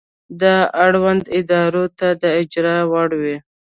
[0.41, 3.37] دا اړوندو ادارو ته د اجرا وړ وي.